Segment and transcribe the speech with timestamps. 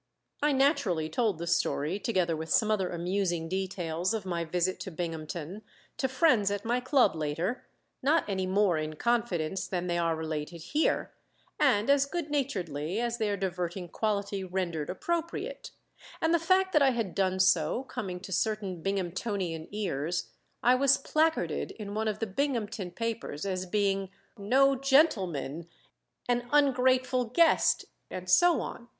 [0.41, 4.89] I naturally told the story, together with some other amusing details of my visit to
[4.89, 5.61] Binghamton,
[5.97, 7.67] to friends at my club later,
[8.01, 11.13] not any more in confidence than they are related here,
[11.59, 15.69] and as good naturedly as their diverting quality rendered appropriate;
[16.19, 20.31] and the fact that I had done so coming to certain Binghamtonian ears,
[20.63, 25.67] I was placarded in one of the Binghamton papers as being "no gentleman,"
[26.27, 28.89] "an ungrateful guest," and so on, _ad lib.